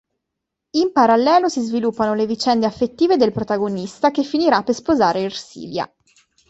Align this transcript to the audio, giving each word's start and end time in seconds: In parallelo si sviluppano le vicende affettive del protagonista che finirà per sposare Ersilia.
In 0.77 0.93
parallelo 0.93 1.47
si 1.47 1.61
sviluppano 1.61 2.15
le 2.15 2.25
vicende 2.25 2.65
affettive 2.65 3.17
del 3.17 3.31
protagonista 3.31 4.09
che 4.09 4.23
finirà 4.23 4.63
per 4.63 4.73
sposare 4.73 5.21
Ersilia. 5.21 5.87